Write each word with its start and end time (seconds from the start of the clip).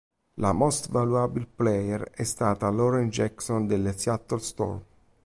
La 0.37 0.51
"Most 0.51 0.89
Valuable 0.89 1.45
Player" 1.55 2.09
è 2.09 2.23
stata 2.23 2.71
Lauren 2.71 3.09
Jackson 3.09 3.67
delle 3.67 3.95
Seattle 3.95 4.39
Storm. 4.39 4.83